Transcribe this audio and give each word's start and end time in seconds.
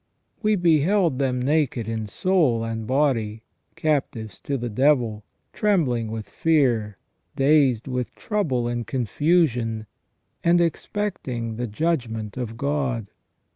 We 0.41 0.55
beheld 0.55 1.19
them 1.19 1.39
naked 1.39 1.87
in 1.87 2.07
soul 2.07 2.63
and 2.63 2.87
body, 2.87 3.43
captives 3.75 4.39
to 4.39 4.57
the 4.57 4.67
devil, 4.67 5.23
trembling 5.53 6.09
with 6.09 6.27
fear, 6.27 6.97
dazed 7.35 7.87
with 7.87 8.15
trouble 8.15 8.67
and 8.67 8.87
confusion, 8.87 9.85
and 10.43 10.59
expecting 10.59 11.57
the 11.57 11.67
judgment 11.67 12.35
of 12.35 12.57
God. 12.57 13.09